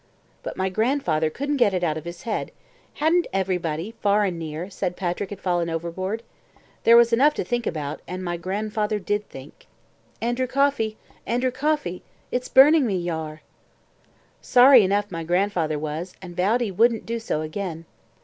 But 0.41 0.57
my 0.57 0.67
grandfather 0.69 1.29
couldn't 1.29 1.57
get 1.57 1.75
it 1.75 1.83
out 1.83 1.95
of 1.95 2.05
his 2.05 2.23
head; 2.23 2.51
hadn't 2.95 3.27
everybody, 3.31 3.93
far 4.01 4.23
and 4.23 4.39
near, 4.39 4.67
said 4.67 4.95
Patrick 4.97 5.29
had 5.29 5.39
fallen 5.39 5.69
overboard. 5.69 6.23
There 6.85 6.97
was 6.97 7.13
enough 7.13 7.35
to 7.35 7.43
think 7.43 7.67
about, 7.67 8.01
and 8.07 8.23
my 8.23 8.35
grandfather 8.35 8.97
did 8.97 9.29
think. 9.29 9.67
"ANDREW 10.19 10.47
COFFEY! 10.47 10.97
ANDREW 11.27 11.51
COFFEY! 11.51 12.01
IT'S 12.31 12.49
BURNING 12.49 12.87
ME 12.87 12.95
YE 12.95 13.11
ARE." 13.11 13.43
Sorry 14.41 14.81
enough 14.83 15.11
my 15.11 15.23
grandfather 15.23 15.77
was, 15.77 16.15
and 16.19 16.31
he 16.31 16.35
vowed 16.35 16.61
he 16.61 16.71
wouldn't 16.71 17.05
do 17.05 17.19
so 17.19 17.41
again. 17.41 17.85